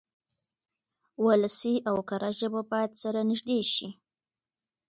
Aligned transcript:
ولسي 1.25 1.75
او 1.89 1.97
کره 2.09 2.29
ژبه 2.39 2.61
بايد 2.71 2.91
سره 3.01 3.19
نږدې 3.29 3.59
شي. 3.73 3.89